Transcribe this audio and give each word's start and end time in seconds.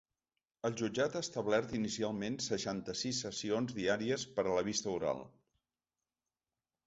El 0.67 0.75
jutjat 0.77 1.17
ha 1.17 1.19
establert 1.25 1.73
inicialment 1.79 2.37
seixanta-sis 2.45 3.19
sessions 3.25 3.75
diàries 3.81 4.25
per 4.39 4.45
a 4.45 4.55
la 4.61 4.63
vista 4.69 4.95
oral. 4.95 5.21